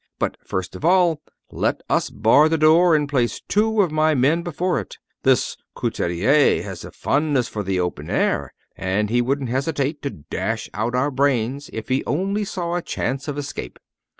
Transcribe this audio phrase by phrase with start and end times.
[0.17, 1.21] But first of all,
[1.51, 4.97] let us bar the door and place two of my men before it.
[5.21, 10.67] This Couturier has a fondness for the open air, and he wouldn't hesitate to dash
[10.73, 13.77] out our brains if he only saw a chance of escape."